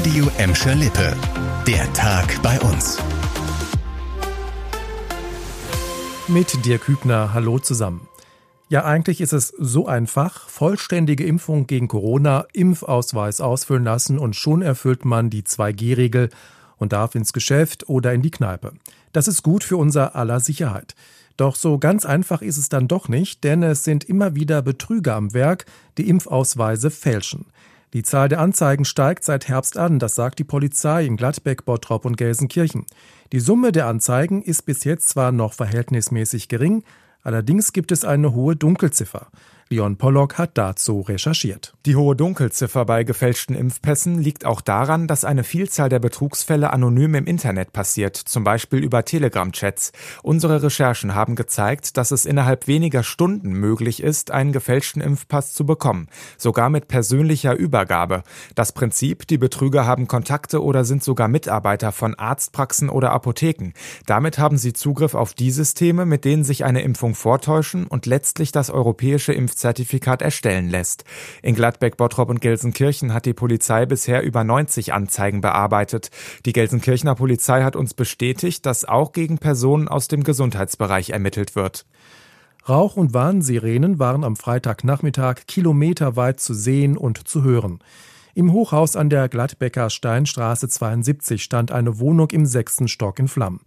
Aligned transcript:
Radio 0.00 0.30
Emscher 0.38 0.74
Lippe. 0.74 1.14
Der 1.66 1.92
Tag 1.92 2.40
bei 2.42 2.58
uns. 2.60 2.96
Mit 6.26 6.64
dir 6.64 6.78
Kübner, 6.78 7.34
hallo 7.34 7.58
zusammen. 7.58 8.08
Ja, 8.70 8.86
eigentlich 8.86 9.20
ist 9.20 9.34
es 9.34 9.48
so 9.48 9.86
einfach. 9.86 10.48
Vollständige 10.48 11.26
Impfung 11.26 11.66
gegen 11.66 11.86
Corona, 11.86 12.46
Impfausweis 12.54 13.42
ausfüllen 13.42 13.84
lassen 13.84 14.18
und 14.18 14.36
schon 14.36 14.62
erfüllt 14.62 15.04
man 15.04 15.28
die 15.28 15.42
2G-Regel 15.42 16.30
und 16.78 16.94
darf 16.94 17.14
ins 17.14 17.34
Geschäft 17.34 17.86
oder 17.90 18.14
in 18.14 18.22
die 18.22 18.30
Kneipe. 18.30 18.72
Das 19.12 19.28
ist 19.28 19.42
gut 19.42 19.64
für 19.64 19.76
unser 19.76 20.16
aller 20.16 20.40
Sicherheit. 20.40 20.94
Doch 21.36 21.56
so 21.56 21.76
ganz 21.76 22.06
einfach 22.06 22.40
ist 22.40 22.56
es 22.56 22.70
dann 22.70 22.88
doch 22.88 23.10
nicht, 23.10 23.44
denn 23.44 23.62
es 23.62 23.84
sind 23.84 24.04
immer 24.04 24.34
wieder 24.34 24.62
Betrüger 24.62 25.14
am 25.16 25.34
Werk, 25.34 25.66
die 25.98 26.08
Impfausweise 26.08 26.90
fälschen. 26.90 27.44
Die 27.92 28.04
Zahl 28.04 28.28
der 28.28 28.40
Anzeigen 28.40 28.84
steigt 28.84 29.24
seit 29.24 29.48
Herbst 29.48 29.76
an, 29.76 29.98
das 29.98 30.14
sagt 30.14 30.38
die 30.38 30.44
Polizei 30.44 31.04
in 31.04 31.16
Gladbeck, 31.16 31.64
Bottrop 31.64 32.04
und 32.04 32.16
Gelsenkirchen. 32.16 32.86
Die 33.32 33.40
Summe 33.40 33.72
der 33.72 33.86
Anzeigen 33.88 34.42
ist 34.42 34.62
bis 34.62 34.84
jetzt 34.84 35.08
zwar 35.08 35.32
noch 35.32 35.54
verhältnismäßig 35.54 36.48
gering, 36.48 36.84
allerdings 37.22 37.72
gibt 37.72 37.90
es 37.90 38.04
eine 38.04 38.32
hohe 38.32 38.54
Dunkelziffer. 38.54 39.26
Leon 39.72 39.98
Pollock 39.98 40.36
hat 40.36 40.58
dazu 40.58 41.00
recherchiert. 41.02 41.74
Die 41.86 41.94
hohe 41.94 42.16
Dunkelziffer 42.16 42.84
bei 42.84 43.04
gefälschten 43.04 43.54
Impfpässen 43.54 44.18
liegt 44.18 44.44
auch 44.44 44.62
daran, 44.62 45.06
dass 45.06 45.24
eine 45.24 45.44
Vielzahl 45.44 45.88
der 45.88 46.00
Betrugsfälle 46.00 46.72
anonym 46.72 47.14
im 47.14 47.26
Internet 47.26 47.72
passiert, 47.72 48.16
zum 48.16 48.42
Beispiel 48.42 48.80
über 48.80 49.04
Telegram-Chats. 49.04 49.92
Unsere 50.24 50.64
Recherchen 50.64 51.14
haben 51.14 51.36
gezeigt, 51.36 51.96
dass 51.96 52.10
es 52.10 52.26
innerhalb 52.26 52.66
weniger 52.66 53.04
Stunden 53.04 53.52
möglich 53.52 54.02
ist, 54.02 54.32
einen 54.32 54.50
gefälschten 54.50 55.00
Impfpass 55.00 55.52
zu 55.52 55.64
bekommen, 55.64 56.08
sogar 56.36 56.68
mit 56.68 56.88
persönlicher 56.88 57.54
Übergabe. 57.54 58.24
Das 58.56 58.72
Prinzip, 58.72 59.28
die 59.28 59.38
Betrüger 59.38 59.86
haben 59.86 60.08
Kontakte 60.08 60.64
oder 60.64 60.84
sind 60.84 61.04
sogar 61.04 61.28
Mitarbeiter 61.28 61.92
von 61.92 62.16
Arztpraxen 62.16 62.90
oder 62.90 63.12
Apotheken. 63.12 63.70
Damit 64.06 64.40
haben 64.40 64.58
sie 64.58 64.72
Zugriff 64.72 65.14
auf 65.14 65.32
die 65.32 65.52
Systeme, 65.52 66.06
mit 66.06 66.24
denen 66.24 66.42
sich 66.42 66.64
eine 66.64 66.82
Impfung 66.82 67.14
vortäuschen 67.14 67.86
und 67.86 68.06
letztlich 68.06 68.50
das 68.50 68.70
europäische 68.70 69.32
Impf 69.32 69.59
Impfzertifikat 69.60 70.22
erstellen 70.22 70.70
lässt. 70.70 71.04
In 71.42 71.54
Gladbeck, 71.54 71.98
Bottrop 71.98 72.30
und 72.30 72.40
Gelsenkirchen 72.40 73.12
hat 73.12 73.26
die 73.26 73.34
Polizei 73.34 73.84
bisher 73.84 74.22
über 74.22 74.42
90 74.42 74.94
Anzeigen 74.94 75.42
bearbeitet. 75.42 76.10
Die 76.46 76.52
Gelsenkirchener 76.52 77.14
Polizei 77.14 77.62
hat 77.62 77.76
uns 77.76 77.92
bestätigt, 77.92 78.64
dass 78.64 78.86
auch 78.86 79.12
gegen 79.12 79.36
Personen 79.36 79.86
aus 79.86 80.08
dem 80.08 80.24
Gesundheitsbereich 80.24 81.10
ermittelt 81.10 81.56
wird. 81.56 81.84
Rauch- 82.66 82.96
und 82.96 83.12
Warnsirenen 83.12 83.98
waren 83.98 84.24
am 84.24 84.36
Freitagnachmittag 84.36 85.46
kilometerweit 85.46 86.40
zu 86.40 86.54
sehen 86.54 86.96
und 86.96 87.28
zu 87.28 87.42
hören. 87.42 87.80
Im 88.34 88.52
Hochhaus 88.52 88.96
an 88.96 89.10
der 89.10 89.28
Gladbecker 89.28 89.90
Steinstraße 89.90 90.68
72 90.68 91.42
stand 91.42 91.70
eine 91.70 91.98
Wohnung 91.98 92.30
im 92.30 92.46
sechsten 92.46 92.88
Stock 92.88 93.18
in 93.18 93.28
Flammen. 93.28 93.60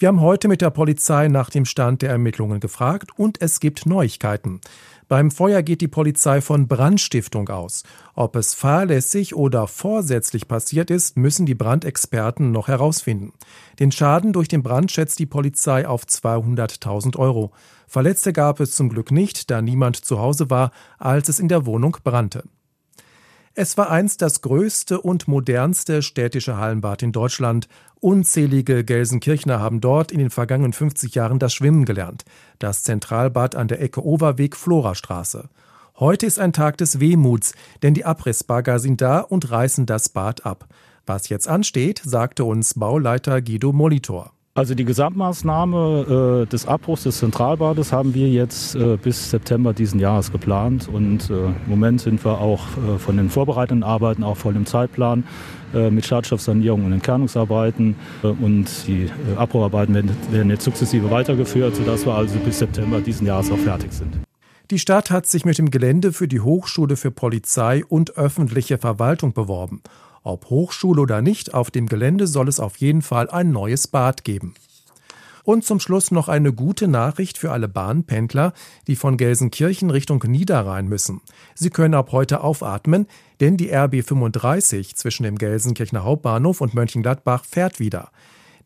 Wir 0.00 0.06
haben 0.06 0.20
heute 0.20 0.46
mit 0.46 0.60
der 0.60 0.70
Polizei 0.70 1.26
nach 1.26 1.50
dem 1.50 1.64
Stand 1.64 2.02
der 2.02 2.10
Ermittlungen 2.10 2.60
gefragt 2.60 3.10
und 3.16 3.42
es 3.42 3.58
gibt 3.58 3.84
Neuigkeiten. 3.84 4.60
Beim 5.08 5.32
Feuer 5.32 5.62
geht 5.62 5.80
die 5.80 5.88
Polizei 5.88 6.40
von 6.40 6.68
Brandstiftung 6.68 7.48
aus. 7.48 7.82
Ob 8.14 8.36
es 8.36 8.54
fahrlässig 8.54 9.34
oder 9.34 9.66
vorsätzlich 9.66 10.46
passiert 10.46 10.92
ist, 10.92 11.16
müssen 11.16 11.46
die 11.46 11.56
Brandexperten 11.56 12.52
noch 12.52 12.68
herausfinden. 12.68 13.32
Den 13.80 13.90
Schaden 13.90 14.32
durch 14.32 14.46
den 14.46 14.62
Brand 14.62 14.92
schätzt 14.92 15.18
die 15.18 15.26
Polizei 15.26 15.88
auf 15.88 16.04
200.000 16.04 17.16
Euro. 17.16 17.50
Verletzte 17.88 18.32
gab 18.32 18.60
es 18.60 18.76
zum 18.76 18.90
Glück 18.90 19.10
nicht, 19.10 19.50
da 19.50 19.60
niemand 19.60 19.96
zu 19.96 20.20
Hause 20.20 20.48
war, 20.48 20.70
als 20.98 21.28
es 21.28 21.40
in 21.40 21.48
der 21.48 21.66
Wohnung 21.66 21.96
brannte. 22.04 22.44
Es 23.60 23.76
war 23.76 23.90
einst 23.90 24.22
das 24.22 24.40
größte 24.40 25.00
und 25.00 25.26
modernste 25.26 26.02
städtische 26.02 26.58
Hallenbad 26.58 27.02
in 27.02 27.10
Deutschland. 27.10 27.66
Unzählige 27.98 28.84
Gelsenkirchner 28.84 29.58
haben 29.58 29.80
dort 29.80 30.12
in 30.12 30.20
den 30.20 30.30
vergangenen 30.30 30.72
50 30.72 31.16
Jahren 31.16 31.40
das 31.40 31.54
Schwimmen 31.54 31.84
gelernt. 31.84 32.24
Das 32.60 32.84
Zentralbad 32.84 33.56
an 33.56 33.66
der 33.66 33.82
Ecke 33.82 34.06
Overweg 34.06 34.54
Florastraße. 34.54 35.48
Heute 35.96 36.24
ist 36.24 36.38
ein 36.38 36.52
Tag 36.52 36.76
des 36.76 37.00
Wehmuts, 37.00 37.52
denn 37.82 37.94
die 37.94 38.04
Abrissbagger 38.04 38.78
sind 38.78 39.00
da 39.00 39.18
und 39.18 39.50
reißen 39.50 39.86
das 39.86 40.08
Bad 40.08 40.46
ab. 40.46 40.68
Was 41.04 41.28
jetzt 41.28 41.48
ansteht, 41.48 42.00
sagte 42.04 42.44
uns 42.44 42.74
Bauleiter 42.74 43.42
Guido 43.42 43.72
Molitor. 43.72 44.37
Also 44.58 44.74
die 44.74 44.84
Gesamtmaßnahme 44.84 46.42
äh, 46.42 46.50
des 46.50 46.66
Abbruchs 46.66 47.04
des 47.04 47.18
Zentralbades 47.18 47.92
haben 47.92 48.12
wir 48.12 48.28
jetzt 48.28 48.74
äh, 48.74 48.96
bis 48.96 49.30
September 49.30 49.72
diesen 49.72 50.00
Jahres 50.00 50.32
geplant 50.32 50.88
und 50.92 51.30
äh, 51.30 51.34
im 51.34 51.54
Moment 51.68 52.00
sind 52.00 52.24
wir 52.24 52.40
auch 52.40 52.64
äh, 52.76 52.98
von 52.98 53.16
den 53.16 53.30
vorbereitenden 53.30 53.84
Arbeiten 53.84 54.24
auch 54.24 54.36
voll 54.36 54.56
im 54.56 54.66
Zeitplan 54.66 55.22
äh, 55.74 55.92
mit 55.92 56.06
Schadstoffsanierung 56.06 56.86
und 56.86 56.92
Entkernungsarbeiten 56.92 57.94
äh, 58.24 58.26
und 58.26 58.66
die 58.88 59.08
Abbrucharbeiten 59.36 59.94
werden, 59.94 60.10
werden 60.32 60.50
jetzt 60.50 60.64
sukzessive 60.64 61.08
weitergeführt, 61.08 61.76
sodass 61.76 62.04
wir 62.04 62.14
also 62.14 62.36
bis 62.40 62.58
September 62.58 63.00
diesen 63.00 63.28
Jahres 63.28 63.52
auch 63.52 63.58
fertig 63.58 63.92
sind. 63.92 64.18
Die 64.72 64.80
Stadt 64.80 65.12
hat 65.12 65.26
sich 65.26 65.44
mit 65.44 65.56
dem 65.58 65.70
Gelände 65.70 66.12
für 66.12 66.26
die 66.26 66.40
Hochschule 66.40 66.96
für 66.96 67.12
Polizei 67.12 67.84
und 67.88 68.16
öffentliche 68.16 68.78
Verwaltung 68.78 69.34
beworben. 69.34 69.82
Ob 70.28 70.50
Hochschule 70.50 71.00
oder 71.00 71.22
nicht, 71.22 71.54
auf 71.54 71.70
dem 71.70 71.86
Gelände 71.86 72.26
soll 72.26 72.48
es 72.48 72.60
auf 72.60 72.76
jeden 72.76 73.00
Fall 73.00 73.30
ein 73.30 73.50
neues 73.50 73.88
Bad 73.88 74.24
geben. 74.24 74.52
Und 75.42 75.64
zum 75.64 75.80
Schluss 75.80 76.10
noch 76.10 76.28
eine 76.28 76.52
gute 76.52 76.86
Nachricht 76.86 77.38
für 77.38 77.50
alle 77.50 77.66
Bahnpendler, 77.66 78.52
die 78.86 78.96
von 78.96 79.16
Gelsenkirchen 79.16 79.88
Richtung 79.88 80.22
Niederrhein 80.26 80.86
müssen. 80.86 81.22
Sie 81.54 81.70
können 81.70 81.94
ab 81.94 82.12
heute 82.12 82.42
aufatmen, 82.42 83.06
denn 83.40 83.56
die 83.56 83.72
RB 83.72 84.04
35 84.04 84.96
zwischen 84.96 85.22
dem 85.22 85.38
Gelsenkirchener 85.38 86.04
Hauptbahnhof 86.04 86.60
und 86.60 86.74
Mönchengladbach 86.74 87.46
fährt 87.46 87.80
wieder. 87.80 88.10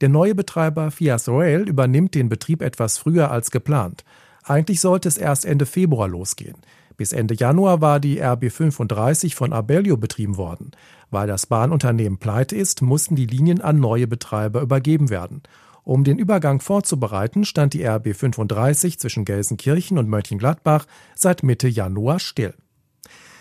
Der 0.00 0.10
neue 0.10 0.36
Betreiber 0.36 0.92
Fias 0.92 1.28
Rail 1.28 1.68
übernimmt 1.68 2.14
den 2.14 2.28
Betrieb 2.28 2.62
etwas 2.62 2.98
früher 2.98 3.32
als 3.32 3.50
geplant. 3.50 4.04
Eigentlich 4.44 4.80
sollte 4.80 5.08
es 5.08 5.18
erst 5.18 5.44
Ende 5.44 5.66
Februar 5.66 6.06
losgehen. 6.06 6.54
Bis 6.98 7.12
Ende 7.12 7.34
Januar 7.34 7.80
war 7.80 8.00
die 8.00 8.20
RB 8.20 8.50
35 8.50 9.36
von 9.36 9.52
Abellio 9.52 9.96
betrieben 9.96 10.36
worden. 10.36 10.72
Weil 11.10 11.28
das 11.28 11.46
Bahnunternehmen 11.46 12.18
pleite 12.18 12.56
ist, 12.56 12.82
mussten 12.82 13.14
die 13.14 13.24
Linien 13.24 13.60
an 13.60 13.78
neue 13.78 14.08
Betreiber 14.08 14.60
übergeben 14.60 15.08
werden. 15.08 15.44
Um 15.84 16.02
den 16.02 16.18
Übergang 16.18 16.60
vorzubereiten, 16.60 17.44
stand 17.44 17.72
die 17.72 17.84
RB 17.84 18.14
35 18.14 18.98
zwischen 18.98 19.24
Gelsenkirchen 19.24 19.96
und 19.96 20.08
Mönchengladbach 20.08 20.86
seit 21.14 21.44
Mitte 21.44 21.68
Januar 21.68 22.18
still. 22.18 22.52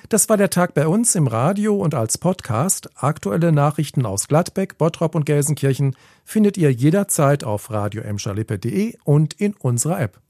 Das 0.08 0.30
war 0.30 0.38
der 0.38 0.52
Tag 0.52 0.76
bei 0.76 0.88
uns 0.88 1.16
im 1.16 1.26
Radio 1.26 1.76
und 1.76 1.96
als 1.96 2.20
Podcast. 2.20 2.92
Aktuelle 2.96 3.52
Nachrichten 3.52 4.06
aus 4.06 4.28
Gladbeck, 4.28 4.78
Bottrop 4.78 5.16
und 5.16 5.26
Gelsenkirchen 5.26 5.96
findet 6.24 6.58
ihr 6.58 6.72
jederzeit 6.72 7.44
auf 7.44 7.72
radio 7.72 8.04
und 9.04 9.34
in 9.34 9.54
unserer 9.56 10.00
App. 10.00 10.22